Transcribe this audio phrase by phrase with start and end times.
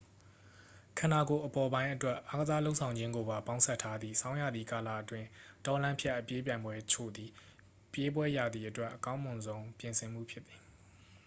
[0.99, 5.27] ခန္ဓကိုယ်အပေါ်ပိုင်းအတွက် အားကစားလုပ်ဆောင်ခြင်းကိုပါ ပေါင်းစပ်ထားသည့် ဆောင်းရာသီကာလအတွင်း
[5.65, 7.29] တောလမ်းဖြတ် အပြေးပြိုင်ပွဲအချို့သည်
[7.93, 10.61] ပြေးပွဲရာသီအတွက် အကောင်းမွန်ဆုံး ပြင်ဆင်မှုဖြစ်သည်